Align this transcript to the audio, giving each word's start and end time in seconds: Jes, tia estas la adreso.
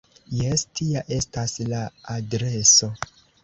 Jes, 0.37 0.63
tia 0.79 1.03
estas 1.19 1.55
la 1.69 1.85
adreso. 2.17 2.95